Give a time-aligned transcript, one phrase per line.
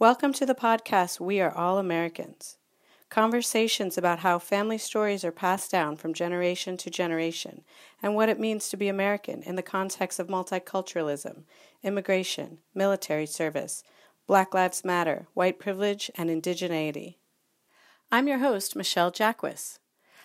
[0.00, 2.56] Welcome to the podcast We Are All Americans.
[3.10, 7.64] Conversations about how family stories are passed down from generation to generation
[8.00, 11.42] and what it means to be American in the context of multiculturalism,
[11.82, 13.82] immigration, military service,
[14.28, 17.16] Black Lives Matter, white privilege, and indigeneity.
[18.12, 19.80] I'm your host, Michelle Jacquis.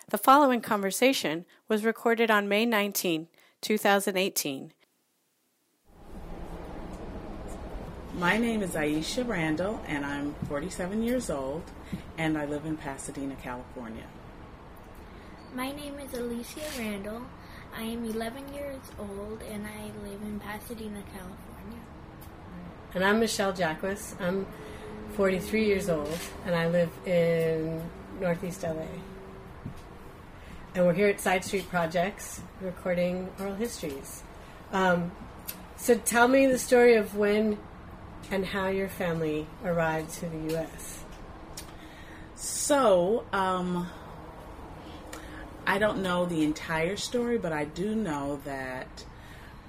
[0.08, 3.28] The following conversation was recorded on May 19,
[3.62, 4.71] 2018
[8.18, 11.63] My name is Aisha Randall, and I'm 47 years old,
[12.16, 14.04] and I live in Pasadena, California.
[15.55, 17.23] My name is Alicia Randall.
[17.76, 21.80] I am 11 years old, and I live in Pasadena, California.
[22.94, 24.13] And I'm Michelle Jacquis.
[24.21, 24.45] I'm
[25.13, 27.82] 43 years old, and I live in
[28.21, 28.85] Northeast LA.
[30.76, 34.21] And we're here at Side Street Projects recording oral histories.
[34.71, 35.12] Um,
[35.77, 37.57] so tell me the story of when
[38.32, 41.04] and how your family arrived to the U.S.
[42.35, 43.90] So, um,
[45.66, 49.05] I don't know the entire story, but I do know that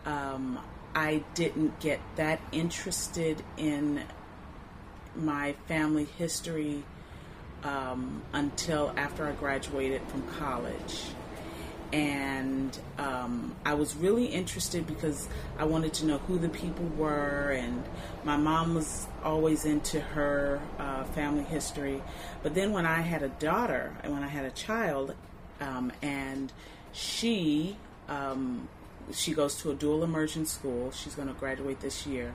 [0.07, 0.59] um,
[0.95, 4.03] I didn't get that interested in
[5.15, 6.83] my family history
[7.63, 11.05] um, until after I graduated from college
[11.95, 17.53] and um, I was really interested because I wanted to know who the people were,
[17.53, 17.85] and
[18.25, 22.03] my mom was always into her uh, family history.
[22.43, 25.15] But then when I had a daughter and when I had a child,
[25.61, 26.53] um, and
[26.93, 27.77] she
[28.09, 28.69] um,
[29.13, 30.91] she goes to a dual immersion school.
[30.91, 32.35] She's going to graduate this year.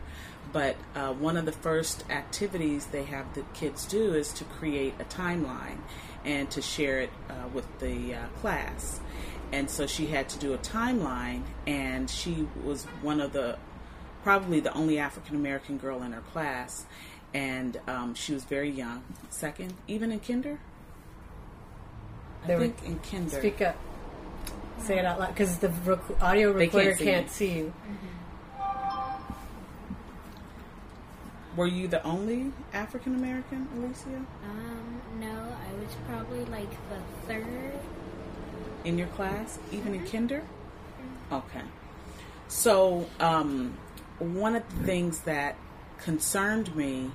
[0.54, 4.94] But uh, one of the first activities they have the kids do is to create
[5.00, 5.80] a timeline
[6.24, 9.02] and to share it uh, with the uh, class
[9.52, 13.58] and so she had to do a timeline and she was one of the
[14.24, 16.86] probably the only african american girl in her class
[17.34, 20.60] and um, she was very young second even in kinder
[22.44, 23.76] i They were- think in kinder Speak up.
[24.82, 27.32] Say it out loud because the rec- audio They can't recorder see can't you.
[27.32, 27.74] see you.
[31.58, 37.74] were you the only african american alicia Um, no, I was probably like the third.
[38.84, 40.44] In your class, even in kinder?
[41.32, 41.62] Okay.
[42.48, 43.78] So, um,
[44.18, 45.56] one of the things that
[46.00, 47.12] concerned me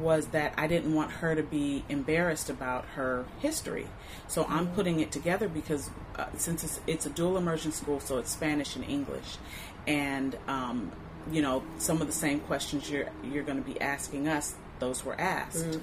[0.00, 3.86] was that I didn't want her to be embarrassed about her history.
[4.26, 8.18] So I'm putting it together because uh, since it's, it's a dual immersion school, so
[8.18, 9.38] it's Spanish and English,
[9.86, 10.92] and um,
[11.30, 15.04] you know some of the same questions you're you're going to be asking us, those
[15.04, 15.78] were asked,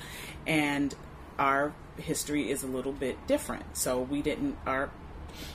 [0.46, 0.94] and
[1.40, 3.78] our history is a little bit different.
[3.78, 4.90] So we didn't our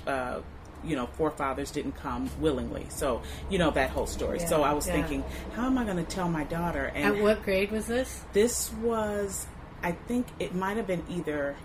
[0.07, 0.41] uh,
[0.85, 2.87] you know forefathers didn't come willingly.
[2.89, 4.39] So you know that whole story.
[4.41, 4.95] so I was yeah.
[4.95, 5.25] thinking,
[5.55, 6.91] how am I going to tell my daughter?
[6.95, 8.23] And At what grade was this?
[8.33, 9.47] this was
[9.83, 11.57] i think it might have been either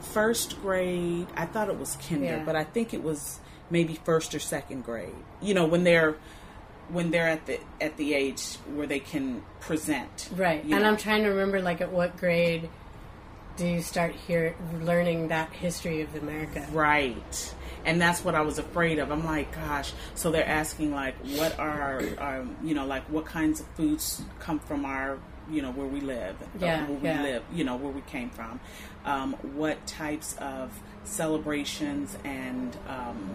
[0.00, 2.44] first grade i thought it was kinder Yeah.
[2.44, 3.38] but i think it was
[3.70, 6.16] maybe first or second grade you know when they're
[6.88, 10.62] when they're at the at the age where they can present Right.
[10.62, 10.82] And know.
[10.82, 12.68] I'm trying to remember, like, at what grade
[13.56, 16.66] do you start here learning that history of America?
[16.72, 17.54] right
[17.84, 21.58] and that's what i was afraid of i'm like gosh so they're asking like what
[21.58, 21.80] are
[22.18, 25.18] our, um, you know like what kinds of foods come from our
[25.50, 27.22] you know where we live uh, Yeah, where we yeah.
[27.22, 28.60] live you know where we came from
[29.04, 30.70] um, what types of
[31.04, 33.28] celebrations and um,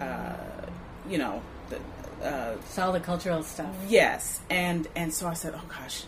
[0.00, 0.34] uh,
[1.08, 1.78] you know the,
[2.26, 3.74] uh, all the cultural stuff.
[3.88, 6.04] Yes, and and so I said, oh gosh,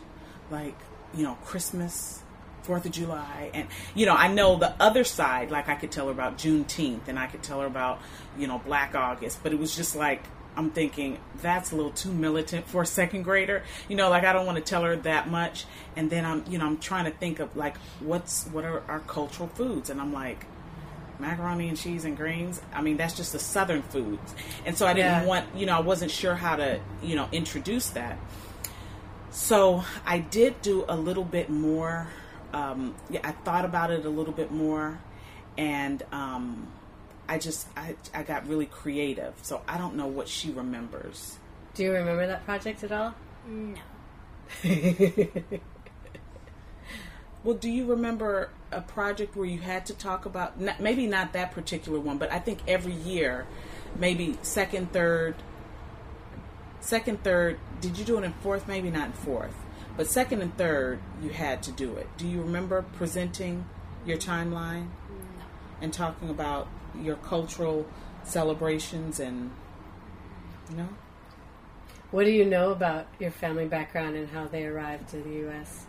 [0.51, 0.75] like
[1.17, 2.23] you know, Christmas,
[2.65, 5.51] Fourth of July, and you know, I know the other side.
[5.51, 8.01] Like I could tell her about Juneteenth, and I could tell her about
[8.39, 10.23] you know Black August, but it was just like
[10.57, 13.63] I'm thinking that's a little too militant for a second grader.
[13.89, 15.67] You know, like I don't want to tell her that much,
[15.97, 19.01] and then I'm you know I'm trying to think of like what's what are our
[19.01, 20.47] cultural foods, and I'm like
[21.21, 22.61] macaroni and cheese and greens.
[22.73, 24.35] I mean, that's just the southern foods.
[24.67, 25.25] And so I didn't Yeah.
[25.25, 28.19] want, you know, I wasn't sure how to, you know, introduce that.
[29.31, 32.09] So I did do a little bit more.
[32.55, 35.01] Um, yeah, I thought about it a little bit more,
[35.59, 36.69] and um,
[37.29, 39.35] I just I, I got really creative.
[39.43, 41.39] So I don't know what she remembers.
[41.75, 43.15] Do you remember that project at all?
[43.47, 43.75] No.
[47.45, 51.35] Well, do you remember a project where you had to talk about not, maybe not
[51.35, 53.47] that particular one, but I think every year,
[53.99, 55.35] maybe second, third,
[56.81, 57.61] second, third.
[57.83, 58.67] Did you do it in fourth?
[58.67, 59.55] Maybe not in fourth,
[59.97, 62.09] but second and third, you had to do it.
[62.17, 63.65] Do you remember presenting
[64.05, 64.89] your timeline
[65.81, 66.69] and talking about
[67.01, 67.87] your cultural
[68.25, 69.51] celebrations and
[70.71, 70.89] you know?
[72.11, 75.87] What do you know about your family background and how they arrived to the U.S.?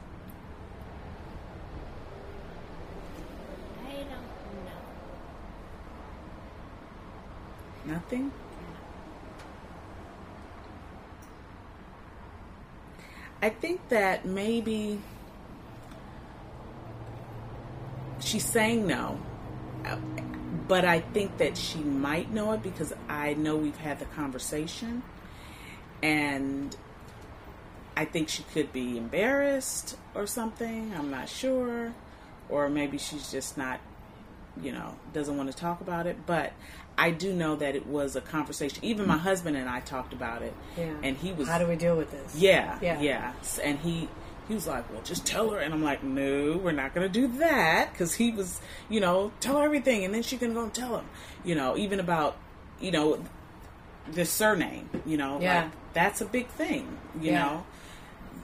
[3.88, 4.10] I don't
[7.86, 7.94] know.
[7.94, 8.31] Nothing?
[13.45, 15.00] I think that maybe
[18.19, 19.19] she's saying no,
[20.68, 25.03] but I think that she might know it because I know we've had the conversation,
[26.01, 26.75] and
[27.95, 30.92] I think she could be embarrassed or something.
[30.97, 31.94] I'm not sure,
[32.50, 33.80] or maybe she's just not,
[34.62, 36.25] you know, doesn't want to talk about it.
[36.25, 36.54] But
[36.98, 38.84] I do know that it was a conversation.
[38.86, 40.94] Even my husband and I talked about it, Yeah.
[41.04, 42.36] and he was How do we deal with this?
[42.36, 43.00] yeah, Yeah.
[43.02, 44.07] yeah, And he
[44.48, 47.12] he was like, "Well, just tell her." And I'm like, "No, we're not going to
[47.12, 50.62] do that," because he was, you know, tell her everything, and then she can go
[50.63, 51.06] and tell him,
[51.44, 52.38] you know, even about,
[52.80, 53.18] you know,
[54.12, 55.63] the surname, you know, Yeah.
[55.63, 57.40] like that's a big thing, you Yeah.
[57.44, 57.63] know.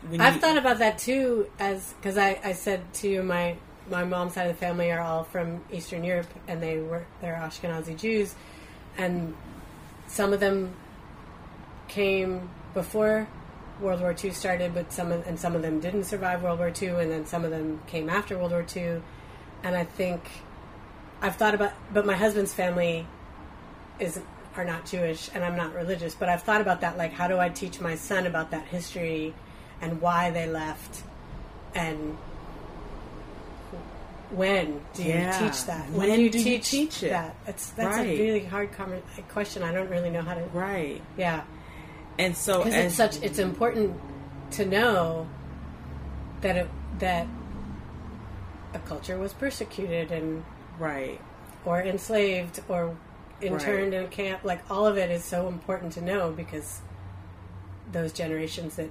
[0.10, 3.58] When I've you- thought about that too, as because I, I said to you, my
[3.92, 7.36] my mom's side of the family are all from Eastern Europe, and they were they're
[7.36, 8.34] Ashkenazi Jews,
[8.98, 9.36] and
[10.08, 10.74] some of them
[11.88, 13.28] came before
[13.82, 16.72] World War II started, but some of, and some of them didn't survive World War
[16.82, 19.02] II, and then some of them came after World War II,
[19.64, 20.22] and I think
[21.22, 23.06] I've thought about, but my husband's family
[24.00, 24.20] is
[24.56, 27.38] are not Jewish, and I'm not religious, but I've thought about that, like how do
[27.40, 29.34] I teach my son about that history
[29.82, 31.04] and why they left,
[31.76, 32.18] and
[34.34, 35.40] when do you Yeah.
[35.40, 35.90] teach that?
[35.92, 37.10] When do you do you teach, teach it?
[37.10, 37.36] that?
[37.46, 38.08] That's that's Right.
[38.08, 38.70] a really hard
[39.30, 39.64] question.
[39.64, 40.42] I don't really know how to.
[40.54, 41.42] right, Yeah,
[42.20, 43.22] and so because and, it's such.
[43.22, 44.00] It's important
[44.52, 45.28] to know
[46.42, 46.68] that it
[47.00, 47.28] that
[48.74, 50.44] a culture was persecuted and
[50.80, 51.20] right,
[51.66, 52.96] or enslaved or
[53.42, 54.00] interned Right.
[54.02, 54.44] in a camp.
[54.44, 56.82] Like all of it is so important to know because
[57.92, 58.90] those generations that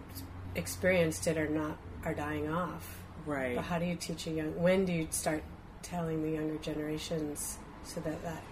[0.55, 3.00] experienced it are not are dying off.
[3.27, 4.61] Right, But how do you teach a young?
[4.61, 5.43] When do you start
[5.83, 8.43] telling the younger generations so that that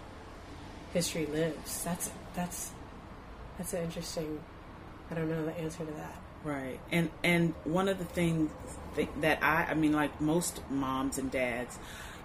[0.93, 1.83] history lives?
[1.83, 2.71] That's that's
[3.57, 4.39] that's an interesting.
[5.11, 6.15] I don't know the answer to that.
[6.43, 6.79] Right.
[6.91, 8.51] And and one of the things
[9.21, 11.77] that I I mean like most moms and dads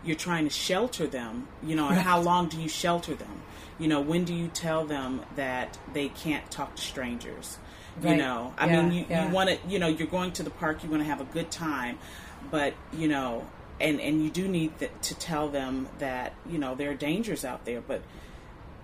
[0.05, 3.41] you're trying to shelter them, you know, and how long do you shelter them?
[3.79, 7.56] You know, when do you tell them that they can't talk to strangers?
[8.02, 9.26] You know, I Yeah, mean, you, yeah.
[9.29, 11.25] you want to, you know, you're going to the park, you want to have a
[11.32, 11.99] good time,
[12.50, 13.46] but, you know,
[13.81, 17.44] and, and you do need th- to tell them that, you know, there are dangers
[17.44, 18.02] out there, but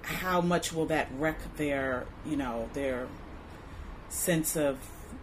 [0.02, 3.06] how much will that wreck their, you know, their
[4.08, 4.78] sense of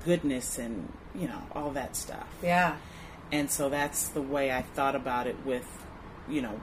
[0.05, 2.27] goodness and you know all that stuff?
[2.41, 2.77] Yeah,
[3.31, 5.67] and so that's the way i thought about it with
[6.29, 6.59] you know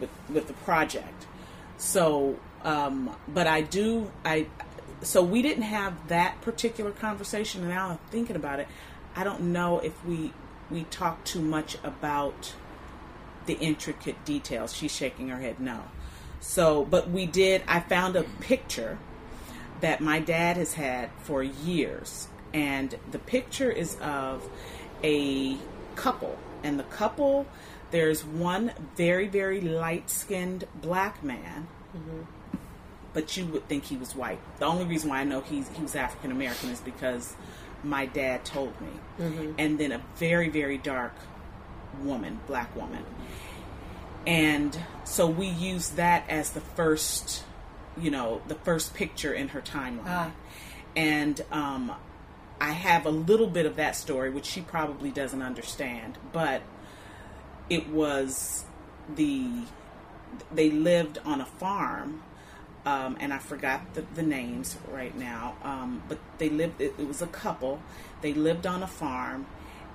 [0.00, 1.26] with with the project.
[1.76, 4.46] So um but i do i
[5.02, 8.66] so we didn't have that particular conversation and now i'm thinking about it
[9.14, 10.32] i don't know if we
[10.70, 12.54] we talk too much about
[13.46, 15.82] the intricate details she's shaking her head no
[16.40, 18.98] so but we did i found a picture
[19.84, 22.28] that my dad has had for years.
[22.54, 24.48] And the picture is of
[25.02, 25.58] a
[25.94, 26.38] couple.
[26.62, 27.46] And the couple,
[27.90, 32.22] there's one very, very light skinned black man, mm-hmm.
[33.12, 34.40] but you would think he was white.
[34.58, 37.34] The only reason why I know he's, he was African American is because
[37.84, 38.88] my dad told me.
[39.58, 41.14] And then a very, very dark
[42.02, 43.04] woman, black woman.
[44.26, 47.44] And so we use that as the first,
[48.00, 50.02] you know, the first picture in her timeline.
[50.06, 50.32] Ah.
[50.96, 51.92] And um,
[52.60, 56.62] I have a little bit of that story, which she probably doesn't understand, but
[57.68, 58.64] it was
[59.14, 59.64] the
[60.52, 62.22] they lived on a farm,
[62.86, 65.56] um, and I forgot the, the names right now.
[65.62, 66.80] Um, but they lived.
[66.80, 67.80] It, it was a couple.
[68.20, 69.46] They lived on a farm,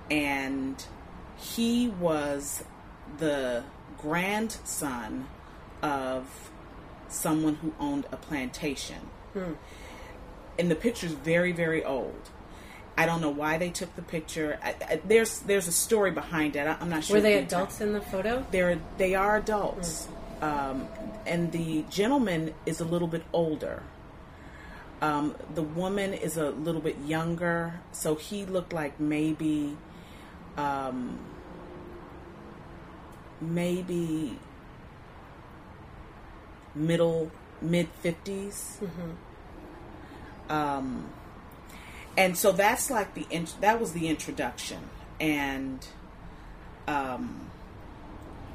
[0.10, 0.84] and
[1.38, 2.64] he was
[3.18, 3.64] the
[3.98, 5.28] grandson
[5.82, 6.50] of
[7.08, 9.10] someone who owned a plantation.
[10.58, 12.30] And the picture's very, very old.
[12.98, 14.60] I don't know why they took the picture.
[14.62, 16.68] I, I, there's there's a story behind it.
[16.68, 17.16] I, I'm not sure.
[17.16, 18.46] were they adults in the photo?
[18.52, 20.10] they're they are adults,
[20.42, 20.86] um,
[21.26, 23.84] and the gentleman is a little bit older.
[25.02, 29.78] Um, the woman is a little bit younger, so he looked like maybe,
[30.58, 31.20] um,
[33.40, 34.38] maybe
[36.76, 38.78] middle mid 50s
[40.50, 41.10] Um,
[42.18, 43.26] and so that's like the
[43.62, 44.80] that was the introduction,
[45.20, 45.86] and
[46.88, 47.50] um,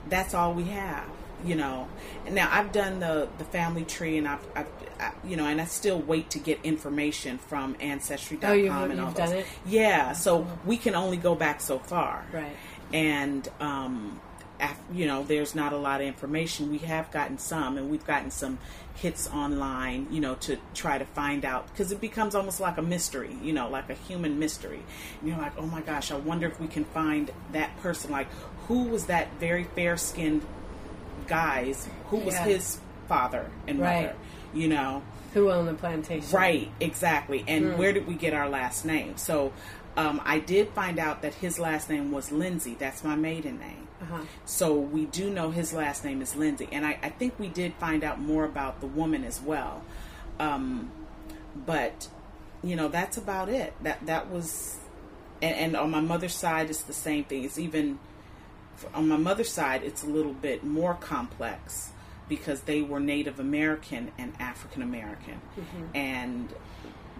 [0.08, 1.08] that's all we have.
[1.44, 1.88] You know.
[2.30, 4.66] Now I've done the the family tree, and I've, I've
[5.00, 9.00] I, you know, and I still wait to get information from Ancestry.com Oh, you've- and
[9.00, 9.28] all you've those.
[9.30, 9.46] done it?
[9.66, 12.54] Yeah, so we can only go back so far, Right.
[12.92, 14.20] And um,
[14.60, 16.70] af- you know, there's not a lot of information.
[16.70, 18.58] We have gotten some, and we've gotten some
[18.94, 22.82] hits online, you know, to try to find out because it becomes almost like a
[22.82, 24.80] mystery, you know, like a human mystery.
[25.20, 28.12] And you're like, oh my gosh, I wonder if we can find that person.
[28.12, 28.28] Like,
[28.68, 30.42] who was that very fair skinned
[31.26, 31.88] guy's?
[32.10, 32.44] Who was Yeah.
[32.44, 32.78] his
[33.08, 34.06] father and Right.
[34.06, 34.16] mother?
[34.52, 35.02] You know,
[35.34, 36.30] Who owned the plantation?
[36.30, 37.44] Right, exactly.
[37.48, 37.78] And Hmm.
[37.78, 39.16] where did we get our last name?
[39.16, 39.52] So
[39.96, 42.74] um, I did find out that his last name was Lindsay.
[42.78, 43.86] That's my maiden name.
[44.02, 44.22] Uh-huh.
[44.44, 46.68] So we do know his last name is Lindsay.
[46.72, 49.82] And I, I think we did find out more about the woman as well.
[50.40, 50.90] Um,
[51.66, 52.08] but,
[52.62, 53.72] you know, that's about it.
[53.82, 54.78] That, that was,
[55.40, 57.44] and, and on my mother's side, it's the same thing.
[57.44, 57.98] It's even,
[58.94, 61.92] on my mother's side, it's a little bit more complex
[62.28, 65.84] because they were Native American and African American, mm-hmm.
[65.94, 66.52] and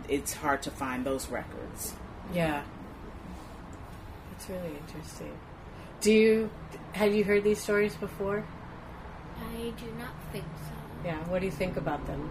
[0.09, 1.95] it's hard to find those records.
[2.33, 2.63] Yeah.
[4.31, 5.33] That's really interesting.
[6.01, 6.51] Do you
[6.93, 8.45] have you heard these stories before?
[9.39, 11.09] I do not think so.
[11.09, 11.17] Yeah.
[11.29, 12.31] What do you think about them?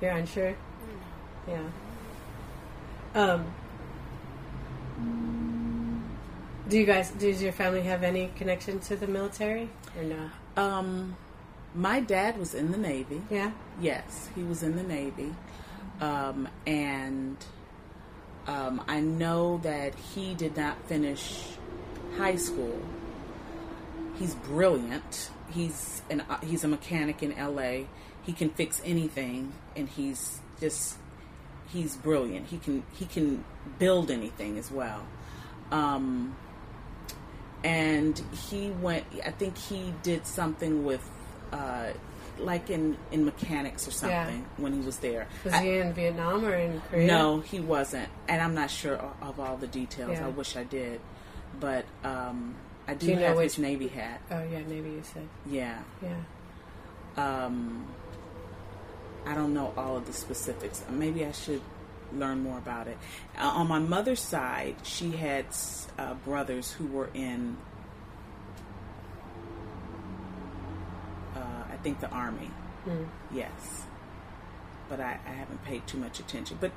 [0.00, 0.54] You're unsure?
[1.48, 1.62] Yeah.
[3.14, 3.54] Um
[6.68, 10.30] Do you guys does your family have any connection to the military or no?
[10.56, 11.16] Um,
[11.74, 13.22] my dad was in the Navy.
[13.28, 13.50] Yeah.
[13.80, 15.34] Yes, he was in the Navy.
[16.00, 17.36] Um, and
[18.46, 21.44] um, I know that he did not finish
[22.16, 22.80] high school.
[24.18, 25.30] He's brilliant.
[25.50, 27.86] He's an uh, he's a mechanic in LA.
[28.24, 30.96] He can fix anything, and he's just
[31.72, 32.46] he's brilliant.
[32.48, 33.44] He can he can
[33.78, 35.02] build anything as well.
[35.70, 36.36] Um,
[37.64, 39.04] and he went.
[39.24, 41.08] I think he did something with.
[41.52, 41.92] Uh,
[42.38, 44.24] like in, in mechanics or Yeah.
[44.24, 45.26] something when he was there.
[45.44, 47.06] Was I- he in Vietnam or in Korea?
[47.06, 50.12] no, he wasn't, and I'm not sure of, of all the details.
[50.12, 50.24] Yeah.
[50.24, 51.02] I wish I did,
[51.58, 52.54] but um,
[52.88, 54.22] I do, Do you know have which- his Navy hat.
[54.30, 55.28] Oh yeah, maybe you said.
[55.50, 56.16] Yeah, Yeah.
[57.18, 57.84] um,
[59.26, 60.82] I don't know all of the specifics.
[60.88, 61.60] Maybe I should
[62.12, 62.98] learn more about it.
[63.38, 65.46] Uh, on my mother's side, she had
[65.98, 67.56] uh, brothers who were in,
[71.34, 72.50] uh, I think, the army.
[72.84, 73.04] Hmm.
[73.32, 73.84] Yes.
[74.88, 76.58] But I, I haven't paid too much attention.
[76.60, 76.72] But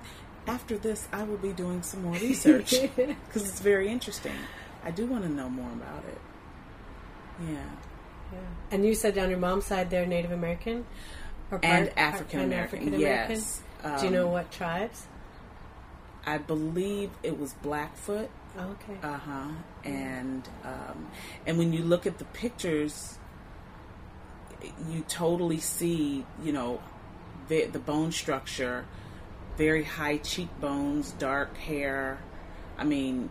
[0.45, 4.33] after this, I will be doing some more research because it's very interesting.
[4.83, 6.17] I do want to know more about it.
[7.47, 7.55] Yeah.
[8.31, 8.39] Yeah.
[8.71, 10.85] And you said on your mom's side they're Native American?
[11.61, 13.61] And African American, yes.
[13.99, 15.07] Do you know Um, what tribes?
[16.25, 18.29] I believe it was Blackfoot.
[18.57, 18.97] Okay.
[19.03, 19.47] Uh huh.
[19.83, 21.07] And um,
[21.45, 23.17] and when you look at the pictures,
[24.89, 26.81] you totally see, you know,
[27.49, 28.85] the, the bone structure,
[29.57, 32.19] very high cheekbones, dark hair.
[32.77, 33.29] I mean,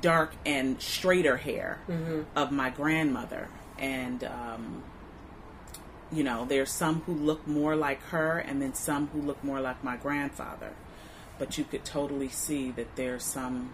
[0.00, 1.78] dark and straighter hair
[2.34, 3.48] of my grandmother.
[3.78, 4.82] And, um,
[6.12, 9.60] you know, there's some who look more like her, and then some who look more
[9.60, 10.72] like my grandfather.
[11.38, 13.72] But you could totally see that there's some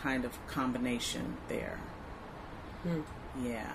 [0.00, 1.78] kind of combination there.
[3.44, 3.72] Yeah.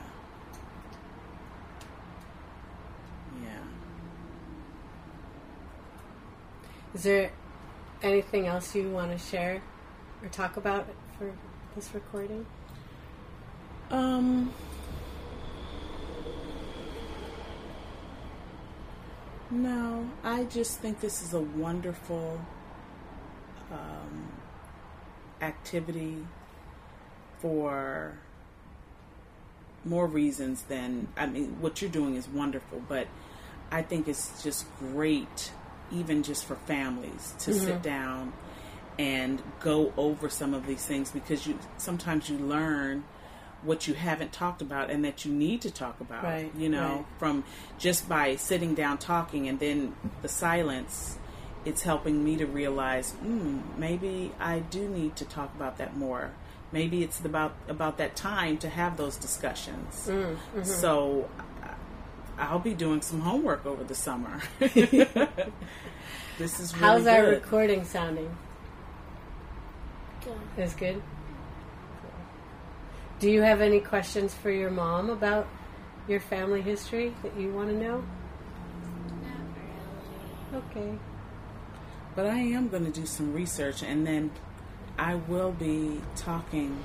[3.41, 3.63] Yeah.
[6.93, 7.31] Is there
[8.01, 9.61] anything else you want to share
[10.21, 11.31] or talk about for
[11.75, 12.45] this recording?
[13.91, 14.51] Um.
[19.53, 22.41] No, I just think this is a wonderful
[23.71, 24.31] um,
[25.41, 26.25] activity
[27.37, 28.17] for
[29.85, 33.07] more reasons than I mean, what you're doing is wonderful, but
[33.71, 35.51] I think it's just great,
[35.91, 38.33] even just for families to sit down
[38.97, 43.03] and go over some of these things because you sometimes you learn
[43.63, 46.95] what you haven't talked about and that you need to talk about Right, you know
[46.97, 47.05] right.
[47.17, 47.43] from
[47.77, 51.17] just by sitting down talking and then the silence
[51.65, 56.31] it's helping me to realize mm, maybe i do need to talk about that more
[56.73, 60.63] maybe it's about about that time to have those discussions Mm, mm-hmm.
[60.63, 61.29] so
[62.37, 67.85] I- i'll be doing some homework over the summer this is really How's our recording
[67.85, 68.35] sounding?
[70.23, 70.63] Good.
[70.63, 71.01] Is good.
[73.23, 75.47] Do you have any questions for your mom about
[76.09, 78.03] your family history that you want to know?
[79.23, 79.37] Not
[80.51, 80.65] really.
[80.69, 80.99] Okay.
[82.17, 84.29] But I am going to do some research and then
[84.99, 86.83] I will be talking.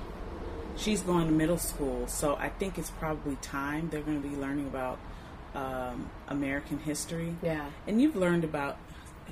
[0.77, 4.37] She's going to middle school, so I think it's probably time they're going to be
[4.37, 5.01] learning about
[5.57, 7.35] um, American history.
[7.43, 7.69] Yeah.
[7.89, 8.79] And you've learned about,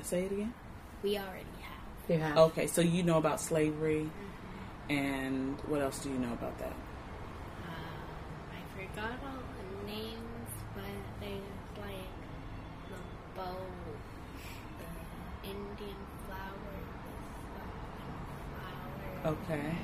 [0.02, 0.52] say it again?
[1.04, 2.10] We already have.
[2.10, 2.36] You have.
[2.36, 4.10] Okay, so you know about slavery,
[4.90, 6.74] and what else do you know about that?
[8.96, 9.42] I forgot all
[9.82, 10.84] the names, but
[11.20, 11.40] there's
[11.78, 12.12] like
[12.88, 12.96] the
[13.36, 13.56] bow,
[14.78, 16.76] the Indian flower,
[19.22, 19.34] the flower.
[19.44, 19.76] Okay.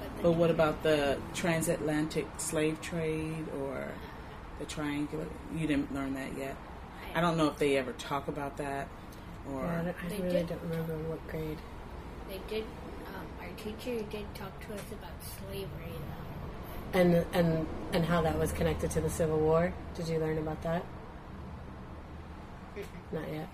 [0.00, 3.88] But, But what about the transatlantic slave trade or
[4.58, 5.26] the triangular?
[5.54, 6.56] You didn't learn that yet.
[7.14, 8.88] I don't know if they ever talk about that
[9.52, 9.62] or.
[9.62, 10.48] Yeah, I don't- I They really did.
[10.48, 11.58] don't remember what grade.
[12.28, 12.64] They did.
[13.14, 16.25] Um, our teacher did talk to us about slavery, though.
[16.92, 19.72] And and and how that was connected to the Civil War.
[19.94, 20.84] Did you learn about that?
[23.12, 23.48] Not yet.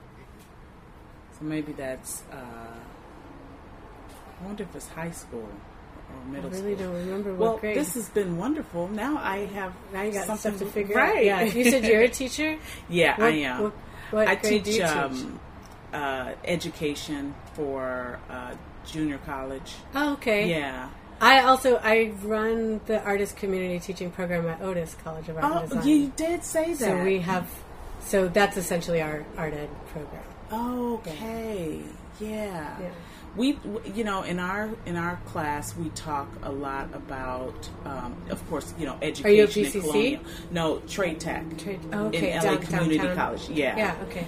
[1.38, 2.22] So maybe that's.
[2.32, 6.62] Uh, I wonder if it's high school or middle school.
[6.62, 6.92] I really school.
[6.92, 7.76] don't remember what Well, grade.
[7.76, 8.88] this has been wonderful.
[8.88, 11.16] Now I have now you got something stuff to figure right.
[11.16, 11.24] out.
[11.24, 11.42] Yeah.
[11.42, 12.58] You said you're a teacher.
[12.88, 13.62] yeah, What, I am.
[13.62, 13.72] What,
[14.10, 14.96] what I grade teach, do you teach?
[14.96, 15.40] um,
[15.92, 18.54] uh, education for uh,
[18.86, 19.74] junior college.
[19.94, 20.48] oh, okay.
[20.50, 20.88] Yeah.
[21.22, 25.54] I also I run the artist community teaching program at Otis College of Art and
[25.54, 25.86] Oh, Design.
[25.88, 26.78] you did say that.
[26.78, 27.48] so we have,
[28.00, 30.22] so that's essentially our art ed program.
[30.52, 31.80] Okay.
[32.20, 32.76] Yeah.
[32.80, 32.90] Yeah.
[33.34, 33.58] We,
[33.94, 38.74] you know, in our in our class, we talk a lot about, um, of course,
[38.78, 39.36] you know, education.
[39.36, 39.80] you a and BCC?
[39.80, 41.56] colonial- No, trade tech.
[41.56, 43.16] Trade, oh, okay, in LA down- Community downtown.
[43.16, 43.48] College.
[43.48, 43.76] Yeah.
[43.76, 43.94] Yeah.
[44.08, 44.26] Okay.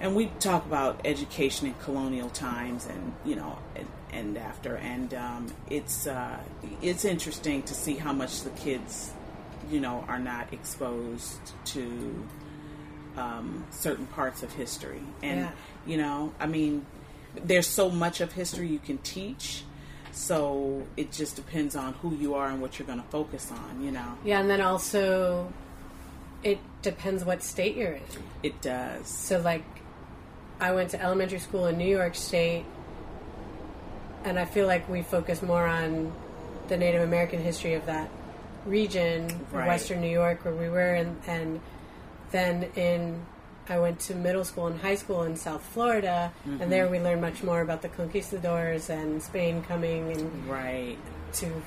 [0.00, 3.56] and we talk about education in colonial times and you know
[4.12, 4.76] and, after.
[4.76, 6.38] And um, it's uh,
[6.82, 9.12] it's interesting to see how much the kids
[9.70, 12.26] you know are not exposed to
[13.16, 15.02] um, certain parts of history.
[15.22, 15.50] And Yeah.
[15.86, 16.84] you know I mean
[17.44, 19.64] there's so much of history you can teach.
[20.14, 23.82] So it just depends on who you are and what you're going to focus on
[23.82, 24.18] you know?
[24.24, 25.50] Yeah, and then also,
[26.42, 28.02] it depends what state you're in.
[28.42, 29.06] it does.
[29.08, 29.64] So, like,
[30.60, 32.66] I went to elementary school in New York State,
[34.24, 36.12] and I feel like we focus more on
[36.68, 38.08] the Native American history of that
[38.66, 39.66] region, Right.
[39.66, 41.60] Western New York, where we were, and, and
[42.30, 43.24] then in
[43.68, 47.20] I went to middle school and high school in South Florida, and there we learned
[47.20, 50.98] much more about the conquistadors and Spain coming and right
[51.34, 51.62] to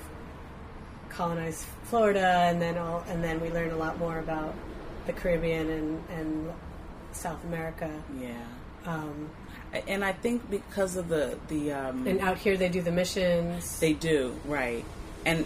[1.09, 4.53] colonize Florida, and then all, and then we learned a lot more about
[5.07, 6.51] the Caribbean and, and
[7.11, 7.89] South America.
[8.19, 8.33] yeah
[8.85, 9.29] Um,
[9.87, 13.79] and I think because of the the um, and out here they do the missions.
[13.79, 14.85] they do right,
[15.25, 15.45] and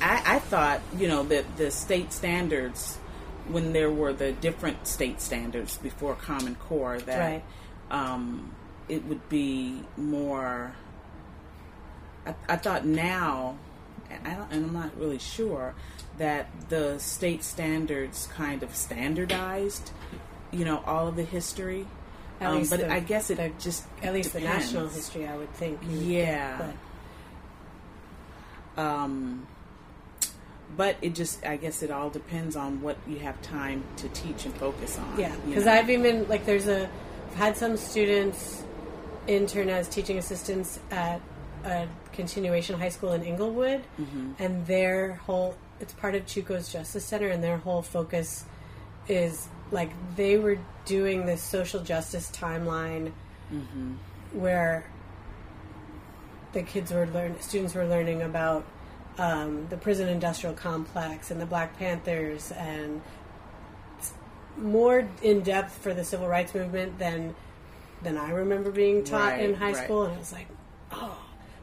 [0.00, 2.98] I, I thought you know that the state standards
[3.48, 7.42] when there were the different state standards before Common Core that Right.
[7.90, 8.54] um,
[8.88, 10.74] it would be more.
[12.26, 13.58] I, I thought now,
[14.10, 15.74] and I don't, and I'm not really sure
[16.16, 19.90] that the state standards kind of standardized,
[20.52, 21.86] you know, all of the history.
[22.40, 25.26] At Um, least but the- I guess it the- just at least the national history,
[25.26, 25.80] I would think.
[25.82, 26.58] you would Yeah.
[26.58, 26.74] get,
[28.84, 29.46] Um,
[30.76, 34.44] but it just, I guess, it all depends on what you have time to teach
[34.44, 35.10] and focus on.
[35.12, 35.66] but yeah, because?
[35.66, 36.88] I've even like there's a
[37.30, 38.62] I've had some students
[39.26, 41.20] intern as teaching assistants at
[41.64, 44.32] a continuation high school in Inglewood, Mm-hmm.
[44.38, 48.44] and their whole it's part of Chuco's Justice Center, and their whole focus
[49.08, 50.56] is like they were
[50.86, 53.12] doing this social justice timeline
[53.52, 53.92] Mm-hmm.
[54.40, 54.86] where
[56.54, 58.64] the kids were learn students were learning about
[59.18, 63.02] um, the prison industrial complex and the Black Panthers and
[64.56, 67.34] more in depth for the civil rights movement than
[68.02, 69.84] than I remember being taught in high right.
[69.84, 70.48] school, and I was like,
[70.92, 71.18] oh,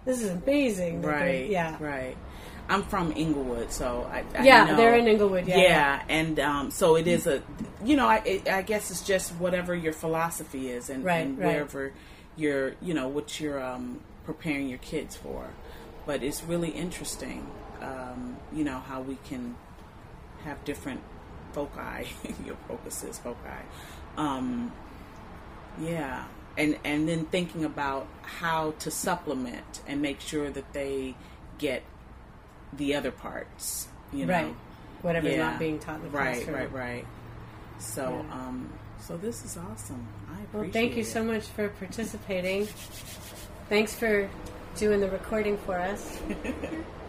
[0.06, 1.02] this is amazing.
[1.02, 2.16] right, yeah, right.
[2.72, 5.46] I'm from Inglewood, so I, I yeah, know- they're in Inglewood.
[5.46, 7.44] Yeah, Yeah, and um, so it is a,
[7.84, 11.38] you know, I, it, I guess it's just whatever your philosophy is, and, Right, and
[11.38, 11.48] right.
[11.48, 11.92] wherever
[12.38, 15.48] you're, you know, what you're um, preparing your kids for.
[16.06, 17.46] But it's really interesting,
[17.82, 19.56] um, you know, how we can
[20.46, 21.02] have different
[21.52, 22.08] foci,
[22.46, 23.38] your focuses, foci.
[24.18, 24.72] Um,
[25.80, 26.26] yeah,
[26.58, 31.16] and and then thinking about how to supplement and make sure that they
[31.60, 31.84] get
[32.74, 33.88] the other parts.
[34.14, 34.34] You know?
[34.34, 34.56] right.
[35.02, 35.50] Whatever's Yeah.
[35.52, 36.56] not being taught in the right, classroom.
[36.56, 37.06] right, right.
[37.80, 38.34] So, Yeah.
[38.34, 40.06] um, so this is awesome.
[40.30, 41.06] I appreciate Well, thank you it.
[41.08, 42.68] so much for participating.
[43.70, 44.30] Thanks for
[44.78, 46.20] doing the recording for us.